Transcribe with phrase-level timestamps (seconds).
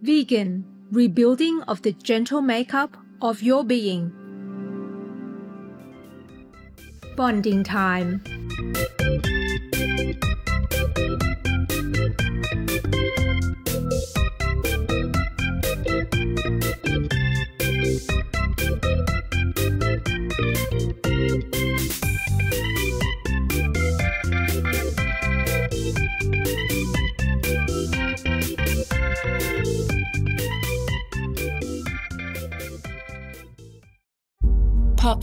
[0.00, 4.12] Vegan Rebuilding of the Gentle Makeup of Your Being.
[7.16, 8.22] Bonding Time.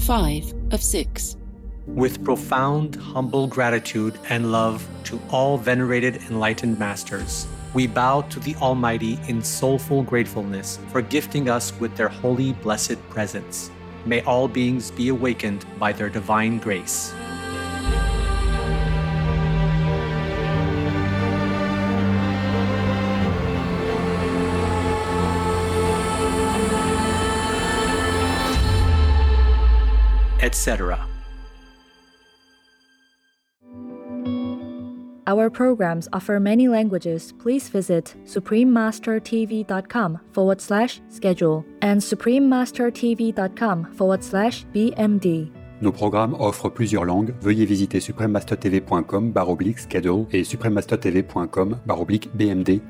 [0.05, 1.35] 5 of 6.
[1.87, 8.53] With profound, humble gratitude and love to all venerated enlightened masters, we bow to the
[8.57, 13.71] Almighty in soulful gratefulness for gifting us with their holy, blessed presence.
[14.05, 17.11] May all beings be awakened by their divine grace.
[30.45, 30.97] Etc.
[35.27, 37.33] Our programs offer many languages.
[37.39, 45.49] Please visit suprememastertv.com forward slash schedule and suprememastertv.com forward slash BMD.
[45.81, 47.33] Nos programmes offrent plusieurs langues.
[47.41, 52.81] Veuillez visiter suprememastertv.com oblique schedule et suprememastertv.com oblique BMD.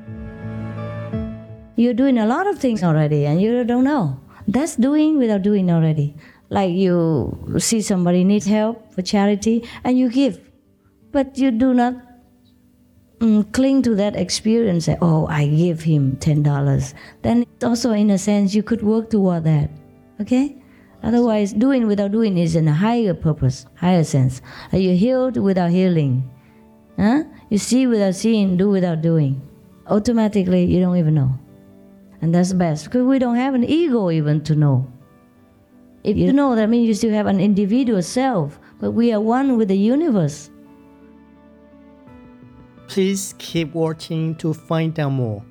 [1.76, 4.18] You're doing a lot of things already and you don't know.
[4.46, 6.14] That's doing without doing already.
[6.48, 10.40] Like you see somebody need help for charity and you give,
[11.10, 11.94] but you do not
[13.18, 14.88] mm, cling to that experience.
[15.00, 16.94] Oh, I give him ten dollars.
[17.22, 19.70] Then also, in a sense, you could work toward that.
[20.20, 20.62] Okay.
[21.02, 24.40] Otherwise, doing without doing is in a higher purpose, higher sense.
[24.72, 26.28] Are you healed without healing?
[26.96, 27.24] Huh?
[27.50, 29.40] You see without seeing, do without doing.
[29.86, 31.38] Automatically, you don't even know.
[32.22, 34.90] And that's best because we don't have an ego even to know.
[36.06, 39.56] If you know, that means you still have an individual self, but we are one
[39.56, 40.50] with the universe.
[42.86, 45.42] Please keep watching to find out more.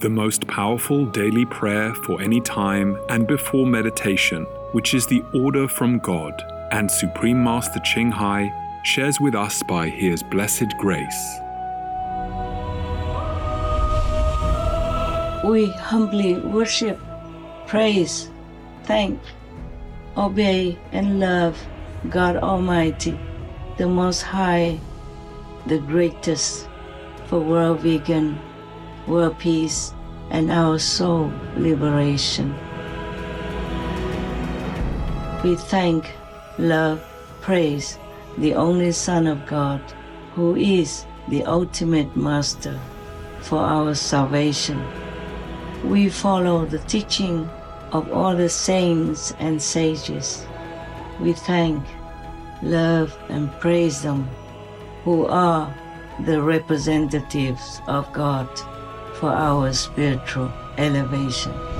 [0.00, 5.68] The most powerful daily prayer for any time and before meditation, which is the order
[5.68, 11.38] from God and Supreme Master Ching Hai, shares with us by His blessed grace.
[15.46, 16.98] We humbly worship,
[17.68, 18.30] praise,
[18.82, 19.20] thank,
[20.16, 21.56] obey, and love
[22.10, 23.16] God Almighty,
[23.76, 24.80] the Most High,
[25.66, 26.68] the greatest,
[27.26, 28.40] for world vegan,
[29.06, 29.94] world peace,
[30.30, 32.52] and our soul liberation.
[35.44, 36.10] We thank,
[36.58, 37.00] love,
[37.40, 37.98] praise
[38.36, 39.80] the only Son of God,
[40.34, 42.80] who is the ultimate Master
[43.40, 44.84] for our salvation
[45.88, 47.48] we follow the teaching
[47.92, 50.44] of all the saints and sages.
[51.20, 51.82] We thank,
[52.62, 54.28] love, and praise them
[55.04, 55.72] who are
[56.24, 58.48] the representatives of God
[59.14, 61.75] for our spiritual elevation.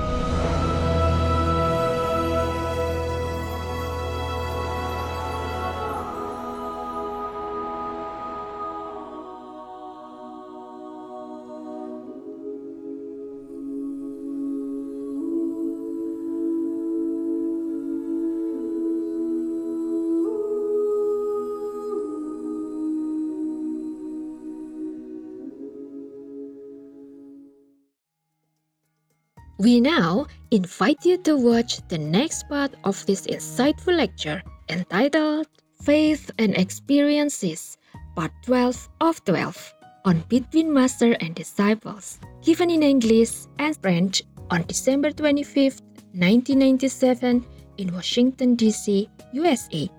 [29.58, 35.46] We now invite you to watch the next part of this insightful lecture entitled
[35.82, 37.78] Faith and Experiences,
[38.16, 39.74] Part 12 of 12
[40.04, 45.80] on Between Master and Disciples, given in English and French on December 25,
[46.10, 47.46] 1997
[47.78, 49.90] in Washington, D.C., USA.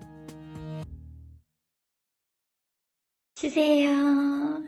[3.34, 4.67] 주세요.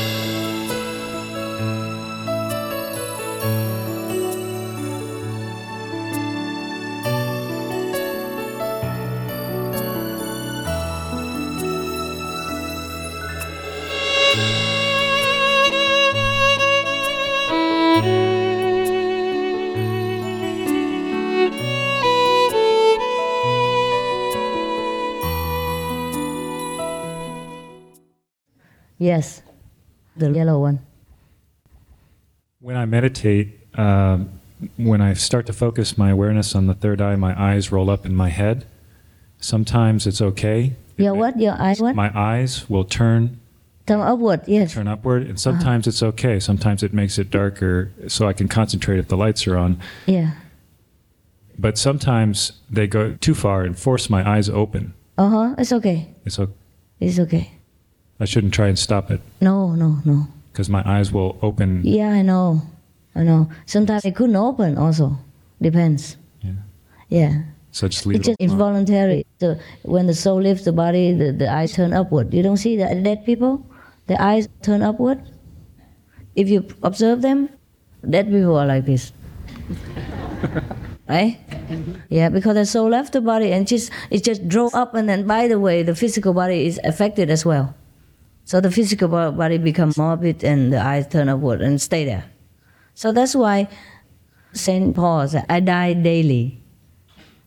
[29.01, 29.41] Yes,
[30.15, 30.79] the yellow one.
[32.59, 34.29] When I meditate, um,
[34.77, 38.05] when I start to focus my awareness on the third eye, my eyes roll up
[38.05, 38.67] in my head.
[39.39, 40.73] Sometimes it's okay.
[40.97, 41.39] Your what?
[41.39, 41.95] Your eyes what?
[41.95, 43.39] My eyes will turn
[43.87, 44.41] Turn upward.
[44.45, 44.73] Yes.
[44.75, 46.39] turn upward, and sometimes it's okay.
[46.39, 49.79] Sometimes it makes it darker, so I can concentrate if the lights are on.
[50.05, 50.33] Yeah.
[51.57, 54.93] But sometimes they go too far and force my eyes open.
[55.17, 55.55] Uh huh.
[55.57, 56.13] It's okay.
[56.23, 56.53] It's o-
[56.99, 57.53] It's okay.
[58.21, 60.27] I shouldn't try and stop it No, no, no.
[60.53, 61.81] because my eyes will open.
[61.83, 62.61] Yeah, I know.
[63.15, 63.49] I know.
[63.65, 65.17] Sometimes it couldn't open also.
[65.61, 66.17] Depends.
[66.41, 66.61] Yeah.
[67.09, 67.33] Yeah.
[67.71, 69.25] So just leave It's it just involuntary.
[69.39, 72.33] So when the soul leaves the body, the, the eyes turn upward.
[72.33, 73.65] You don't see that dead people?
[74.07, 75.19] The eyes turn upward.
[76.35, 77.49] If you observe them,
[78.07, 79.11] dead people are like this.
[81.09, 81.37] right?
[82.09, 85.25] Yeah, because the soul left the body and just it just drove up, and then
[85.27, 87.75] by the way, the physical body is affected as well.
[88.45, 92.25] So the physical body becomes morbid, and the eyes turn upward and stay there.
[92.93, 93.69] So that's why
[94.53, 96.57] Saint Paul said, "I die daily."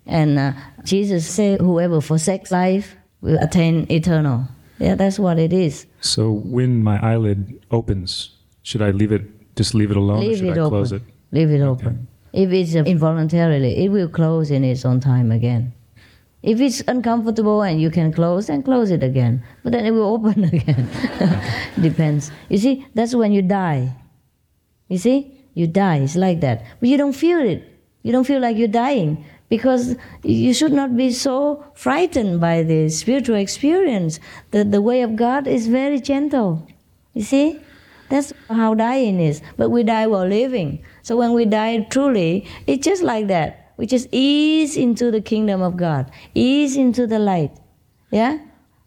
[0.06, 0.52] And uh,
[0.85, 4.49] Jesus said, whoever forsakes life will attain eternal.
[4.79, 5.87] Yeah, that's what it is.
[6.00, 8.31] So when my eyelid opens,
[8.62, 9.56] should I leave it?
[9.56, 10.70] Just leave it alone, or Leave should it I open.
[10.70, 11.02] close it?
[11.32, 12.08] Leave it open.
[12.32, 15.73] If it's involuntarily, it will close in its own time again.
[16.44, 19.43] If it's uncomfortable and you can close, then close it again.
[19.62, 20.91] But then it will open again.
[21.81, 22.31] Depends.
[22.50, 23.96] You see, that's when you die.
[24.88, 26.05] You see, you die.
[26.05, 26.62] It's like that.
[26.81, 27.64] But you don't feel it.
[28.02, 32.91] You don't feel like you're dying because you should not be so frightened by the
[32.91, 34.20] spiritual experience.
[34.50, 36.69] The, the way of God is very gentle.
[37.14, 37.58] You see?
[38.11, 39.41] That's how dying is.
[39.56, 40.85] But we die while living.
[41.00, 43.63] So when we die truly, it's just like that.
[43.76, 47.52] We just ease into the kingdom of God, ease into the light.
[48.10, 48.38] Yeah?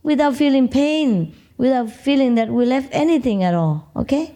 [0.03, 3.89] Without feeling pain, without feeling that we left anything at all.
[3.95, 4.33] Okay?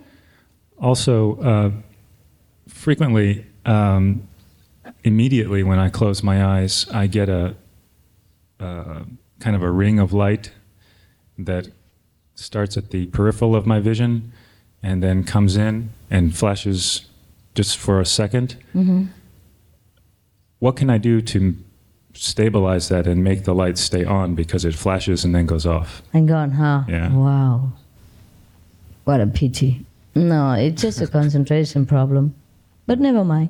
[0.77, 1.71] Also, uh,
[2.67, 4.27] frequently, um,
[5.03, 7.55] immediately when I close my eyes, I get a
[8.59, 9.03] uh,
[9.39, 10.51] kind of a ring of light
[11.37, 11.69] that
[12.35, 14.31] starts at the peripheral of my vision
[14.83, 17.05] and then comes in and flashes
[17.55, 19.05] just for a 2nd Mm-hmm.
[20.61, 21.57] What can I do to
[22.13, 26.03] stabilize that and make the light stay on because it flashes and then goes off?
[26.13, 26.83] And gone, huh?
[26.87, 27.11] Yeah.
[27.11, 27.73] Wow.
[29.05, 29.83] What a pity.
[30.13, 32.35] No, it's just a concentration problem.
[32.85, 33.49] But never mind.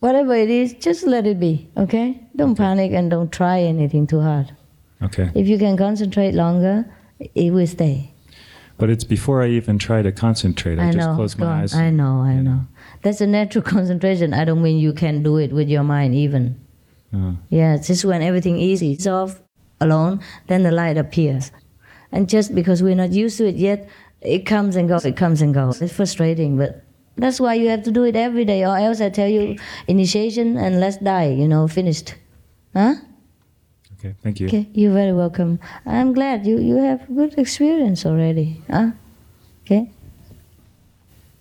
[0.00, 2.18] Whatever it is, just let it be, okay?
[2.34, 4.50] Don't panic and don't try anything too hard.
[5.02, 5.30] Okay.
[5.34, 6.86] If you can concentrate longer,
[7.34, 8.12] it will stay.
[8.78, 10.78] But it's before I even try to concentrate.
[10.78, 11.16] I, I just know.
[11.16, 11.74] close my eyes.
[11.74, 12.60] I know, I know.
[13.06, 14.34] That's a natural concentration.
[14.34, 16.58] I don't mean you can do it with your mind even.
[17.14, 19.40] Uh, Yeah, it's just when everything is off
[19.80, 20.18] alone,
[20.48, 21.52] then the light appears.
[22.10, 23.88] And just because we're not used to it yet,
[24.22, 25.80] it comes and goes, it comes and goes.
[25.80, 26.82] It's frustrating, but
[27.16, 29.56] that's why you have to do it every day, or else I tell you,
[29.86, 32.16] initiation and let's die, you know, finished.
[32.74, 32.94] Huh?
[34.00, 34.48] okay, thank you.
[34.48, 35.60] Okay, you're very welcome.
[35.86, 38.62] I'm glad you, you have good experience already.
[38.68, 38.90] Huh?
[39.62, 39.92] Okay?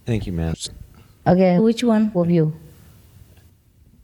[0.05, 0.71] Thank you, Master.
[1.27, 2.53] Okay, which one of you?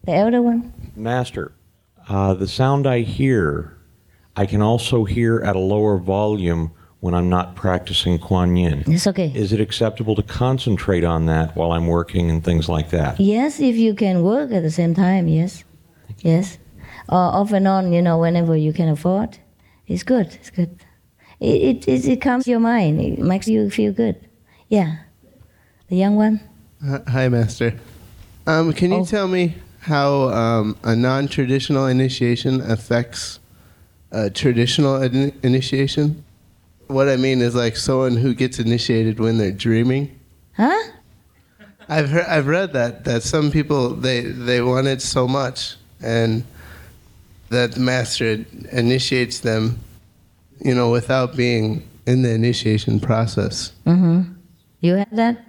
[0.03, 0.73] The elder one?
[0.95, 1.51] Master,
[2.09, 3.77] uh, the sound I hear,
[4.35, 8.83] I can also hear at a lower volume when I'm not practicing Kuan Yin.
[8.87, 9.31] It's okay.
[9.35, 13.19] Is it acceptable to concentrate on that while I'm working and things like that?
[13.19, 15.63] Yes, if you can work at the same time, yes.
[16.19, 16.57] Yes.
[17.09, 19.37] Or off and on, you know, whenever you can afford.
[19.87, 20.27] It's good.
[20.35, 20.79] It's good.
[21.39, 23.01] It, it, it, it calms your mind.
[23.01, 24.29] It makes you feel good.
[24.69, 24.97] Yeah.
[25.89, 26.39] The young one?
[27.07, 27.73] Hi- Master.
[28.47, 29.05] Um, can you Oh.
[29.05, 33.39] tell me how um, a non traditional initiation affects
[34.11, 36.23] a traditional in- initiation?
[36.87, 40.09] What I mean is like someone who gets initiated when they're dreaming.
[40.53, 40.77] Huh?
[41.87, 46.43] I've heard, I've read that that some people they they want it so much and
[47.49, 49.77] that the master initiates them,
[50.63, 53.71] you know, without being in the initiation process.
[53.85, 54.33] Mm-hmm.
[54.79, 55.45] You have that?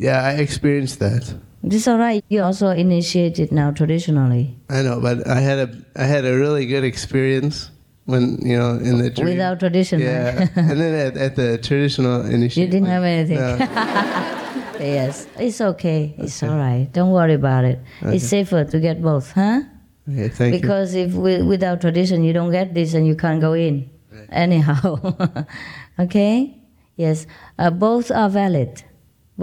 [0.00, 1.34] Yeah, I experienced that.
[1.62, 2.24] It's all right.
[2.28, 4.56] You also initiated now traditionally.
[4.70, 7.70] I know, but I had a I had a really good experience
[8.06, 9.36] when you know in the dream.
[9.36, 10.00] Without tradition.
[10.00, 12.62] Yeah, and then at, at the traditional initiation.
[12.64, 13.36] You didn't have anything.
[13.44, 13.56] No.
[14.80, 15.28] yes.
[15.38, 16.14] It's okay.
[16.16, 16.88] It's all right.
[16.92, 17.78] Don't worry about it.
[18.00, 19.60] It's safer to get both, huh?
[20.08, 20.60] Okay, thank you.
[20.60, 23.88] because if we, without tradition you don't get this and you can't go in
[24.32, 24.98] anyhow
[26.00, 26.58] okay
[26.96, 27.26] yes
[27.58, 28.82] uh, both are valid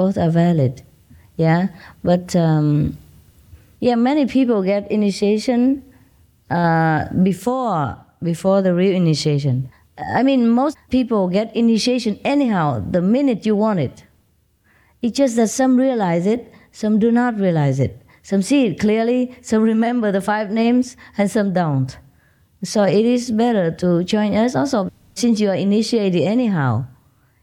[0.01, 0.83] both are valid
[1.35, 1.67] yeah
[2.03, 2.97] but um,
[3.79, 5.83] yeah many people get initiation
[6.49, 13.45] uh, before before the real initiation I mean, most people get initiation anyhow the minute
[13.45, 14.05] you want it.
[15.01, 18.01] It's just that some realize it, some do not realize it.
[18.21, 21.97] Some see it clearly, some remember the five names, and some don't.
[22.63, 26.85] So it is better to join us also, since you are initiated anyhow,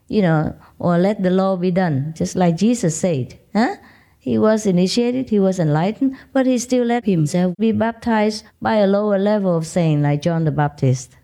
[0.07, 3.39] you know, or let the law be done, just like Jesus said.
[3.53, 3.75] Huh?
[4.19, 8.87] He was initiated, he was enlightened, but he still let himself be baptized by a
[8.87, 11.15] lower level of saint like John the Baptist.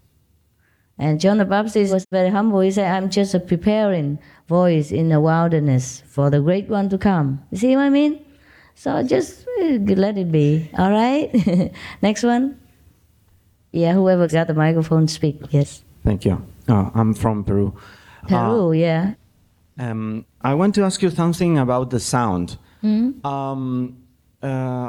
[0.99, 2.59] And John the Baptist was very humble.
[2.59, 6.97] He said, I'm just a preparing voice in the wilderness for the great one to
[6.99, 7.41] come.
[7.49, 8.23] You see what I mean?
[8.75, 10.69] So just eh, let it be.
[10.77, 11.73] All right?
[12.03, 12.59] Next one.
[13.71, 15.41] Yeah, whoever got the microphone, speak.
[15.49, 15.83] Yes.
[16.03, 16.45] Thank you.
[16.67, 17.73] Uh, I'm from Peru.
[18.27, 19.13] Peru, Uh, yeah.
[19.79, 22.57] Um, I want to ask you something about the sound.
[22.83, 23.23] Mhm.
[23.25, 23.97] Um,
[24.43, 24.47] uh,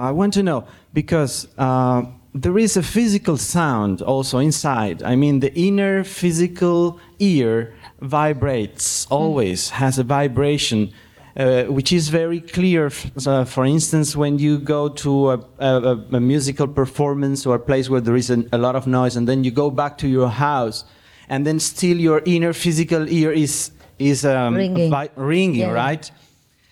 [0.08, 2.02] I want to know because uh,
[2.34, 5.02] there is a physical sound also inside.
[5.02, 10.90] I mean, the inner physical ear vibrates always, has a vibration.
[11.34, 12.90] Uh, which is very clear.
[13.16, 17.88] So for instance, when you go to a, a, a musical performance or a place
[17.88, 20.28] where there is an, a lot of noise, and then you go back to your
[20.28, 20.84] house,
[21.30, 23.70] and then still your inner physical ear is
[24.10, 24.90] is um, Ringing.
[24.90, 25.72] vi- ringing Yeah.
[25.72, 26.10] right?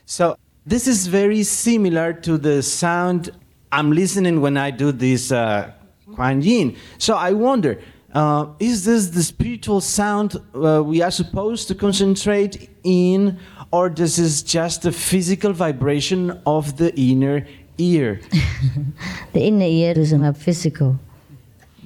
[0.07, 3.31] So this is very similar to the sound
[3.73, 5.71] I'm listening when I do this uh,
[6.15, 6.75] Kuan Yin.
[6.99, 7.79] So I wonder,
[8.15, 13.39] uh, is this the spiritual sound uh, we are supposed to concentrate in,
[13.71, 17.47] or this is just the physical vibration of the inner
[17.79, 18.21] ear?
[19.33, 20.99] The inner ear doesn't have physical.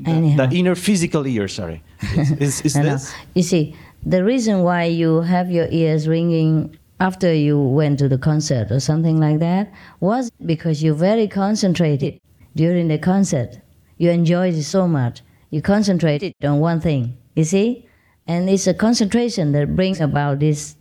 [0.07, 0.47] Anyhow.
[0.49, 1.83] The inner physical ear, sorry.
[2.17, 2.97] Is, is, is No, no.
[3.35, 8.19] You see, the reason why you have your ears ringing after you went to the
[8.19, 12.21] concert or something like that was because you're very concentrated
[12.55, 13.61] during the concert.
[13.99, 15.23] You enjoyed it so much.
[15.51, 17.89] You concentrated on one thing, you see?
[18.27, 20.77] And it's a concentration that brings about this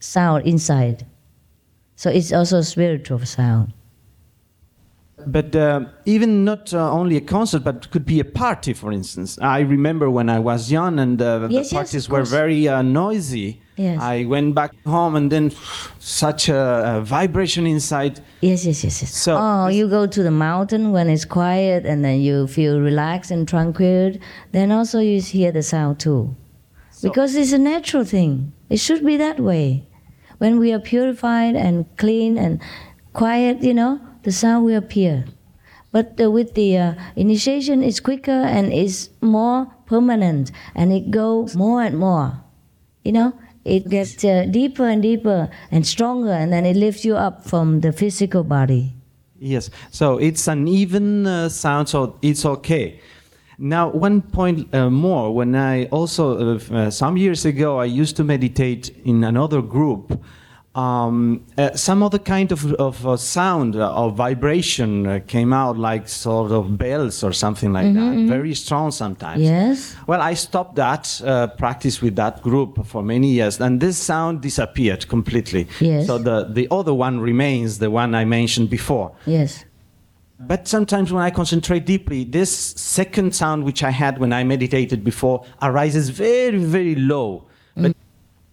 [0.00, 1.06] sound inside.
[1.96, 3.72] So it's also spiritual sound.
[5.26, 9.38] But uh, even not uh, only a concert, but could be a party, for instance.
[9.40, 13.60] I remember when I was young and uh, Yes, the parties were very uh, noisy.
[13.76, 14.00] Yes.
[14.00, 15.50] I went back home and then
[15.98, 18.20] such a, a vibration inside.
[18.40, 19.14] Yes, yes, yes, yes.
[19.16, 23.30] So- oh, you go to the mountain when it's quiet and then you feel relaxed
[23.32, 24.12] and tranquil.
[24.52, 26.36] Then also you hear the sound too.
[27.02, 28.52] because it's a natural thing.
[28.70, 29.88] It should be that way.
[30.38, 32.60] When we are purified and clean and
[33.12, 35.24] quiet, you know, the sound will appear.
[35.92, 41.54] But uh, with the uh, initiation, it's quicker and it's more permanent and it goes
[41.54, 42.40] more and more.
[43.04, 47.16] You know, it gets uh, deeper and deeper and stronger and then it lifts you
[47.16, 48.94] up from the physical body.
[49.38, 53.00] Yes, so it's an even uh, sound, so it's okay.
[53.58, 55.34] Now, one point uh, more.
[55.34, 60.20] When I also, uh, uh, some years ago, I used to meditate in another group.
[60.74, 65.78] Um, uh, some other kind of, of uh, sound uh, or vibration uh, came out,
[65.78, 68.16] like sort of bells or something like Mhm, that.
[68.16, 68.28] mhm.
[68.28, 69.40] Very strong sometimes.
[69.40, 69.94] Yes.
[70.08, 74.40] Well, I stopped that uh, practice with that group for many years, and this sound
[74.40, 75.68] disappeared completely.
[75.80, 76.06] Yes.
[76.08, 79.12] So the, the other one remains, the one I mentioned before.
[79.26, 79.64] Yes.
[80.40, 85.04] But sometimes when I concentrate deeply, this second sound which I had when I meditated
[85.04, 87.44] before arises very, very low.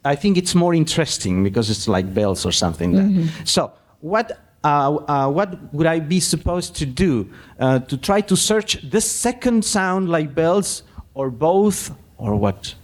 [0.03, 2.93] I think it's more interesting because it's like bells or something.
[2.93, 3.29] Mhm.
[3.45, 7.27] So, what, uh, uh, what would I be supposed to do
[7.59, 12.75] uh, to try to search this second sound like bells or both or what?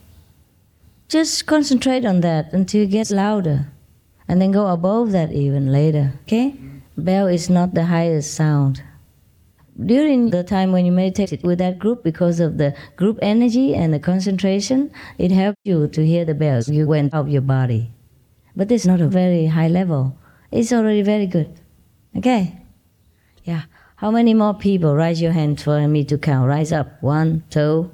[1.09, 3.67] Just concentrate on that until it gets louder.
[4.27, 6.13] And then go above that even later.
[6.23, 6.53] Okay?
[6.97, 8.81] Bell is not the highest sound.
[9.85, 13.93] During the time when you meditated with that group, because of the group energy and
[13.93, 16.67] the concentration, it helped you to hear the bells.
[16.67, 17.91] You went out your body.
[18.55, 20.17] But it's not a very high level.
[20.51, 21.59] It's already very good.
[22.15, 22.59] Okay?
[23.43, 23.63] Yeah.
[23.97, 24.95] How many more people?
[24.95, 26.47] Raise your hand for me to count.
[26.47, 27.01] Rise up.
[27.01, 27.91] One, two,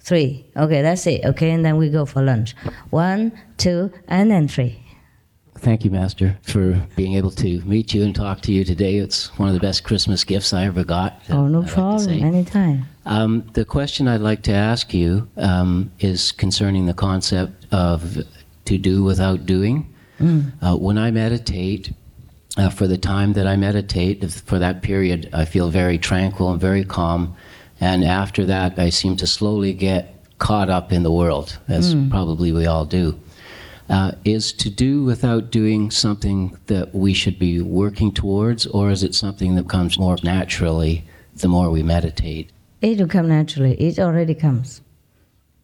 [0.00, 0.46] three.
[0.56, 1.24] Okay, that's it.
[1.24, 2.54] Okay, and then we go for lunch.
[2.90, 4.82] One, two, and then three.
[5.60, 8.96] Thank you, Master, for being able to meet you and talk to you today.
[8.96, 11.20] It's one of the best Christmas gifts I ever got.
[11.28, 12.22] Oh, no I'd like problem.
[12.24, 12.86] Anytime.
[13.04, 18.24] Um, the question I'd like to ask you um, is concerning the concept of
[18.64, 19.92] to do without doing.
[20.18, 20.52] Mm.
[20.62, 21.92] Uh, when I meditate,
[22.56, 26.60] uh, for the time that I meditate, for that period, I feel very tranquil and
[26.60, 27.36] very calm.
[27.80, 32.10] And after that, I seem to slowly get caught up in the world, as Mm.
[32.10, 33.18] probably we all do.
[33.90, 39.02] Uh, is to do without doing something that we should be working towards, or is
[39.02, 41.02] it something that comes more naturally
[41.34, 42.50] the more we meditate?
[42.80, 43.74] It will come naturally.
[43.80, 44.80] It already comes.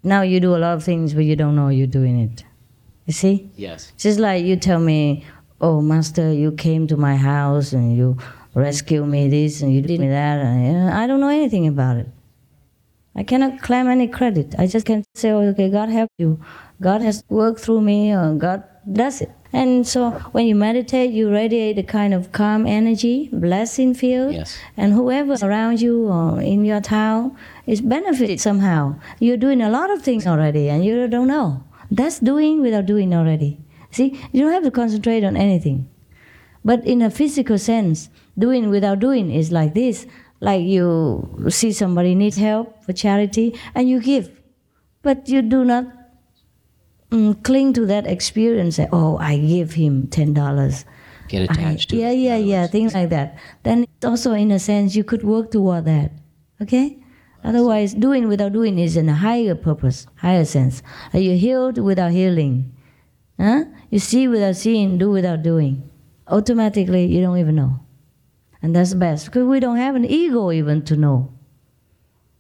[0.02, 2.45] Now you do a lot of things, but you don't know you're doing it.
[3.06, 3.49] You see?
[3.56, 3.92] Yes.
[3.97, 5.25] Just like you tell me,
[5.61, 8.18] oh, Master, you came to my house and you
[8.54, 10.38] rescued me this and you did me that.
[10.40, 12.09] And, I don't know anything about it.
[13.14, 14.54] I cannot claim any credit.
[14.59, 16.40] I just can say, oh, okay, God help you.
[16.80, 19.30] God has worked through me, or God does it.
[19.56, 24.35] And so when you meditate, you radiate a kind of calm energy, blessing field.
[24.35, 24.59] Yes.
[24.76, 29.00] And whoever around you or in your town is benefited somehow.
[29.18, 31.64] You're doing a lot of things already and you don't know.
[31.90, 33.59] That's doing without doing already.
[33.90, 35.88] See, you don't have to concentrate on anything.
[36.62, 40.06] But in a physical sense, doing without doing is like this.
[40.40, 44.30] Like you see somebody needs help for charity and you give.
[45.00, 45.87] But you do not
[47.11, 48.77] mm, cling to that experience.
[48.77, 50.85] Say, oh, I give him ten dollars.
[51.29, 53.37] Get attached to Yeah, yeah, yeah, things like that.
[53.63, 56.13] Then also, in a sense, you could work toward that.
[56.63, 56.99] Okay.
[57.43, 60.83] Otherwise, doing without doing is in a higher purpose, higher sense.
[61.13, 62.75] Are you healed without healing?
[63.39, 63.65] Huh?
[63.91, 65.89] You see without seeing, do without doing.
[66.27, 67.81] Automatically, you don't even know.
[68.63, 71.33] And that's best because we don't have an ego even to know.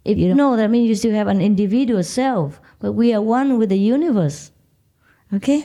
[0.04, 3.58] If you know, that means you still have an individual self, but we are one
[3.58, 4.50] with the universe.
[5.32, 5.64] Okay?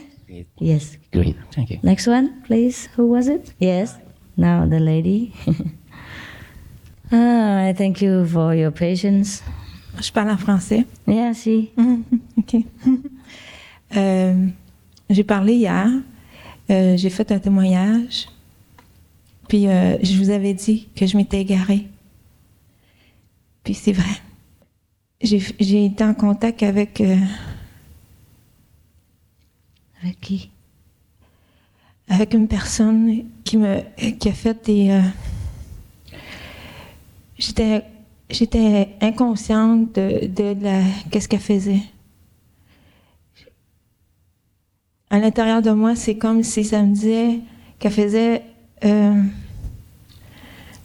[0.59, 0.97] Yes.
[1.11, 1.35] Great.
[1.51, 1.79] Thank you.
[1.83, 2.87] Next one, please.
[2.95, 3.53] Who was it?
[3.59, 3.95] Yes.
[4.37, 5.33] Now the lady.
[7.11, 9.43] ah, I thank you for your patience.
[9.99, 10.85] Je parle en français.
[11.07, 11.71] Yeah, si.
[12.37, 12.55] OK.
[13.97, 14.47] Euh,
[15.09, 15.85] j'ai parlé hier.
[16.69, 18.29] Euh, j'ai fait un témoignage.
[19.49, 21.89] Puis euh, je vous avais dit que je m'étais égarée.
[23.65, 24.15] Puis c'est vrai.
[25.19, 27.03] J'ai j'ai été en contact avec.
[30.03, 30.49] Avec qui?
[32.09, 33.81] Avec une personne qui me
[34.19, 34.89] qui a fait des.
[34.89, 35.01] euh,
[37.37, 37.83] J'étais
[38.29, 41.81] j'étais inconsciente de, de la qu'est-ce qu'elle faisait.
[45.09, 47.39] À l'intérieur de moi, c'est comme si ça me disait
[47.79, 48.43] qu'elle faisait
[48.85, 49.21] euh,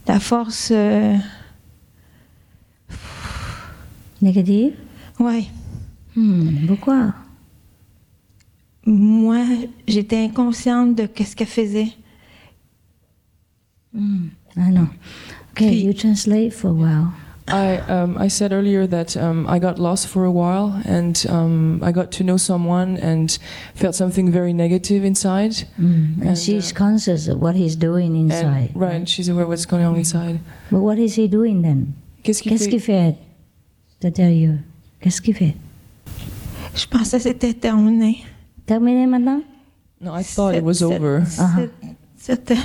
[0.06, 0.70] la force.
[0.72, 1.16] euh,
[4.22, 4.74] Négative?
[5.20, 5.48] Oui.
[6.16, 7.14] Hmm, pourquoi?
[8.86, 9.44] Moi,
[9.88, 11.88] j'étais inconsciente de qu'est-ce qu'elle faisait.
[13.92, 14.88] Hmm, I know.
[15.52, 17.12] Okay, you translate for a while.
[17.48, 21.80] I um, I said earlier that um, I got lost for a while and um,
[21.82, 23.38] I got to know someone and
[23.74, 25.52] felt something very negative inside.
[25.78, 28.70] Mm, and, And, she's conscious of what he's doing And- inside.
[28.74, 30.40] right, and she's aware what's going on inside.
[30.72, 31.94] But what is he doing then?
[32.24, 32.80] Qu'est-ce qu'il fait?
[32.80, 33.16] fait?
[34.00, 34.58] To tell you?
[35.00, 35.54] Qu'est-ce qu'il fait?
[36.74, 38.24] Je pensais que c'était terminé.
[38.66, 39.42] Terminé maintenant?
[40.00, 41.22] No, I thought it was over.
[41.38, 41.68] Uh-huh.
[42.18, 42.56] C'était.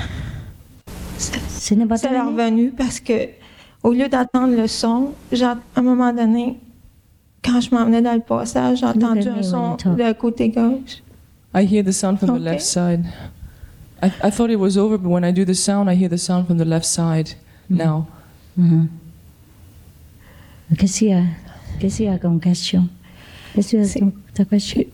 [1.18, 2.22] Ce n'est pas terminé?
[2.44, 3.30] revenu parce que,
[3.84, 6.58] au lieu d'entendre le son, j'ai- à un moment donné,
[7.44, 11.04] quand je m'en venais dans le passage, j'ai entendu un son de côté gauche.
[11.54, 12.44] I hear the sound from the Okay.
[12.44, 13.06] left side.
[14.02, 16.18] I, I thought it was over, but when I do the sound, I hear the
[16.18, 17.36] sound from the left side
[17.70, 18.08] now.
[18.58, 18.88] Mhm.
[20.78, 21.24] Qu'est-ce qu'il y a?
[21.80, 22.88] Qu'est-ce qu'il y a comme question?
[23.54, 24.02] Qu'est-ce que c'est
[24.34, 24.86] ta question?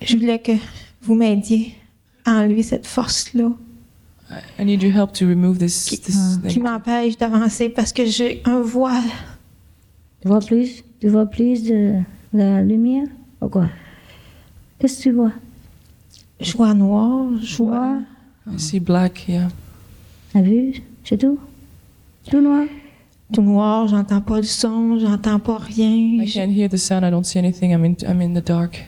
[0.00, 0.52] Je voulais que
[1.02, 1.74] vous m'aidiez
[2.24, 3.50] à enlever cette force-là
[4.58, 5.86] I need your help to remove this.
[5.86, 9.08] this qui m'empêche d'avancer parce que j'ai un voile.
[10.20, 10.84] Tu vois plus?
[11.00, 12.00] Tu vois plus de
[12.32, 13.06] la lumière?
[13.40, 13.68] Ou quoi?
[14.78, 15.32] Qu'est-ce que tu vois?
[16.40, 18.00] Je vois noir, je vois.
[18.52, 19.48] I see black, yeah.
[20.32, 20.82] T'as vu?
[21.04, 21.38] C'est tout?
[22.30, 22.66] Tout noir?
[23.32, 26.22] Tout noir, j'entends pas le son, j'entends pas rien.
[26.22, 27.04] I can't hear the sound.
[27.04, 27.72] I don't see anything.
[27.72, 27.96] I'm in.
[28.06, 28.86] I'm in the dark.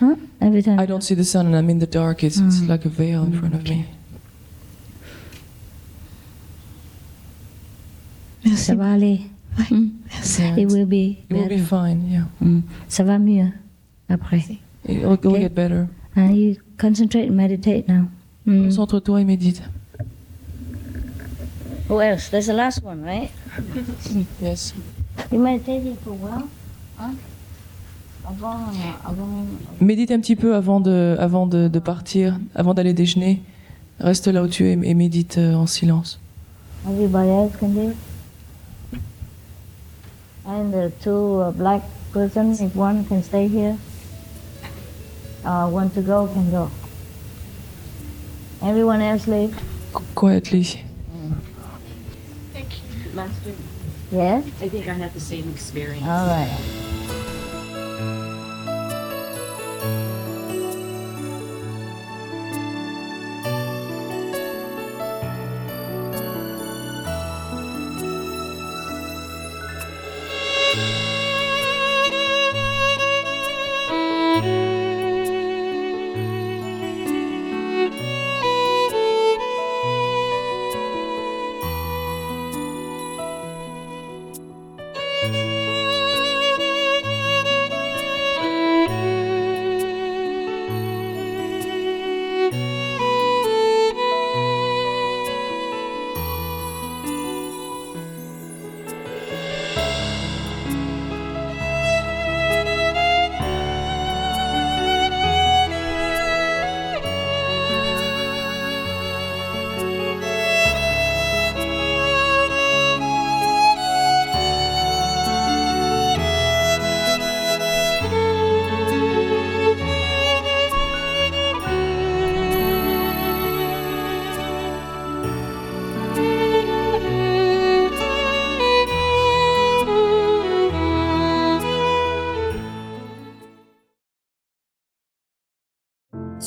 [0.00, 0.16] Huh?
[0.40, 0.78] Every time.
[0.80, 2.24] I don't see the sun, and I'm in the dark.
[2.24, 3.86] It's, it's like a veil in front of me.
[8.56, 9.20] Ça va aller.
[9.70, 9.90] Mm.
[10.58, 12.08] It will be It will be fine.
[12.10, 12.24] Yeah.
[12.42, 12.62] Mm.
[12.88, 13.52] Ça va mieux
[14.08, 14.58] après.
[14.84, 15.40] It'll, it'll Okay.
[15.40, 15.88] get better.
[16.16, 18.08] And you concentrate and meditate now.
[18.46, 18.64] Mm.
[18.64, 19.60] Concentre-toi et médite.
[21.88, 22.28] Who else?
[22.30, 23.30] There's the last one, right?
[24.40, 24.72] Yes.
[25.30, 26.48] You meditating for a while?
[26.96, 27.12] Huh?
[28.26, 29.26] Avant, euh, avant,
[29.80, 33.42] Médite un petit peu avant de, avant de, de partir, avant d'aller déjeuner.
[33.98, 36.18] Reste là où tu es et médite euh, en silence.
[36.86, 37.92] everybody else can do.
[40.46, 43.76] And the two uh, black persons, if one can stay here,
[45.44, 46.70] uh, want to go, can go.
[48.62, 49.54] Everyone else leave.
[50.14, 50.84] Quietly.
[53.14, 53.52] Master,
[54.12, 54.44] Yes?
[54.62, 56.06] I think I had the same experience.
[56.06, 56.89] All right.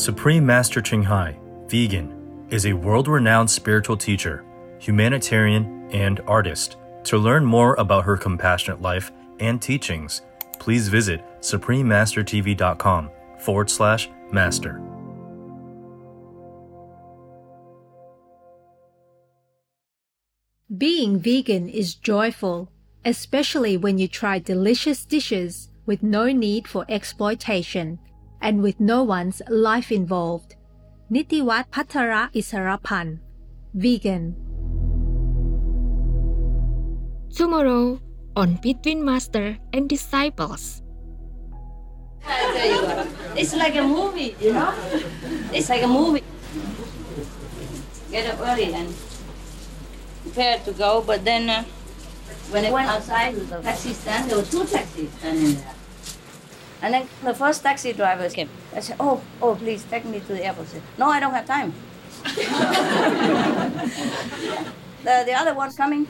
[0.04, 4.44] Supreme Master Ching Hai, vegan, is a world renowned spiritual teacher,
[4.78, 6.76] humanitarian, and artist.
[7.06, 10.22] To learn more about her compassionate life and teachings,
[10.60, 14.82] please visit suprememastertv.com forward slash master.
[20.78, 22.70] Being vegan is joyful,
[23.06, 28.00] especially when you try delicious dishes with no need for exploitation
[28.44, 30.60] and with no one's life involved.
[31.08, 33.24] Nitiwat Patara Isarapan,
[33.74, 34.36] vegan.
[37.32, 38.04] Tomorrow
[38.36, 40.84] on Between Master and Disciples.
[43.36, 44.76] It's like a movie, you know?
[45.52, 46.24] It's like a movie.
[48.12, 48.94] Get up early and
[50.22, 51.64] prepare to go, but then uh,
[52.52, 55.74] when I went outside with the taxi stand, there were two taxis standing there.
[56.84, 58.50] And then the first taxi driver came.
[58.76, 60.68] I said, oh, oh, please take me to the airport.
[60.68, 61.74] Said, no, I don't have time.
[65.04, 66.08] the, the other one's coming.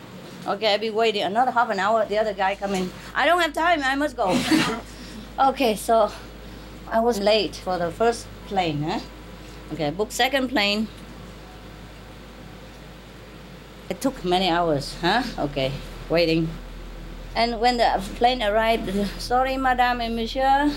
[0.48, 2.06] Okay, I'll be waiting another half an hour.
[2.08, 2.92] The other guy coming.
[3.14, 3.84] I don't have time.
[3.84, 4.36] I must go.
[5.40, 6.12] okay, so
[6.90, 8.82] I was late for the first plane.
[8.82, 9.00] Huh?
[9.74, 10.88] Okay, book second plane.
[13.90, 14.96] It took many hours.
[15.02, 15.22] Huh?
[15.38, 15.72] Okay,
[16.10, 16.50] waiting.
[17.36, 20.72] And when the plane arrived, sorry, Madame et Monsieur,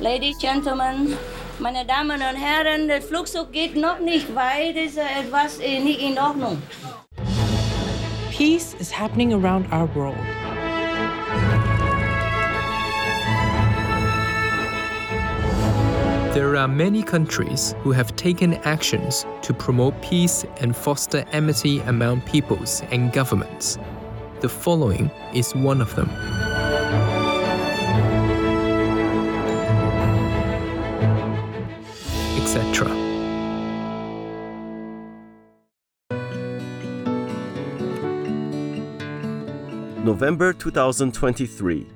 [0.00, 1.16] ladies, gentlemen,
[1.60, 6.00] meine Damen und Herren, der Flugzeug geht noch nicht, weil es äh, etwas äh, nicht
[6.00, 6.60] in Ordnung.
[8.30, 10.16] Peace is happening around our world.
[16.34, 22.20] There are many countries who have taken actions to promote peace and foster amity among
[22.22, 23.78] peoples and governments.
[24.40, 26.10] The following is one of them.
[32.36, 32.86] Etc.
[40.04, 41.86] November 2023.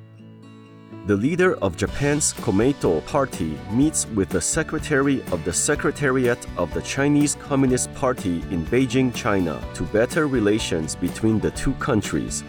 [1.10, 6.82] The leader of Japan's Komeito Party meets with the secretary of the Secretariat of the
[6.82, 12.44] Chinese Communist Party in Beijing, China, to better relations between the two countries.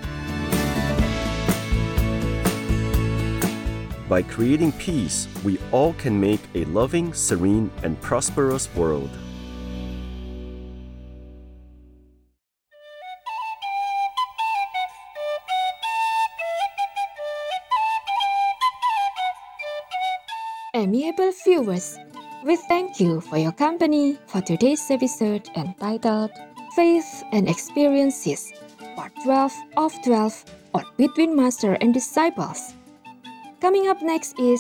[4.08, 9.10] By creating peace, we all can make a loving, serene, and prosperous world.
[20.82, 22.00] Amiable viewers,
[22.44, 26.32] we thank you for your company for today's episode entitled
[26.76, 28.52] Faith and Experiences,
[28.96, 32.74] Part 12 of 12 on Between Master and Disciples.
[33.62, 34.60] Coming up next is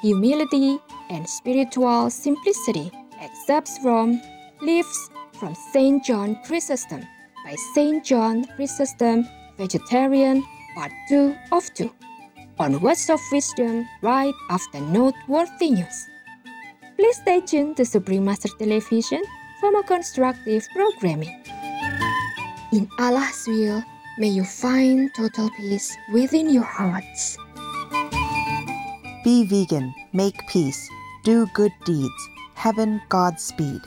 [0.00, 0.78] Humility
[1.10, 4.22] and Spiritual Simplicity, excerpts from
[4.62, 6.02] Leaves from St.
[6.02, 7.04] John Chrysostom
[7.44, 8.02] by St.
[8.02, 9.28] John Chrysostom,
[9.58, 10.42] Vegetarian,
[10.74, 11.92] Part 2 of 2
[12.58, 16.10] on Words of Wisdom right after Noteworthy News.
[16.96, 19.22] Please stay tuned to Supreme Master Television
[19.60, 21.42] for more constructive programming.
[22.72, 23.82] In Allah's will,
[24.18, 27.38] may you find total peace within your hearts.
[29.22, 30.90] Be vegan, make peace,
[31.24, 32.28] do good deeds.
[32.54, 33.80] Heaven Godspeed.